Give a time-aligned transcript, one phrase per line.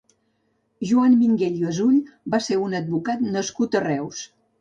[0.91, 1.99] Joan Minguell Gasull
[2.35, 4.23] va ser un advocat nascut a Reus.